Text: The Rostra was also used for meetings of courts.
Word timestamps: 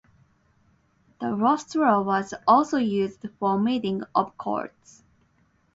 The 1.19 1.27
Rostra 1.35 2.01
was 2.01 2.33
also 2.47 2.79
used 2.79 3.23
for 3.37 3.59
meetings 3.59 4.03
of 4.15 4.35
courts. 4.35 5.03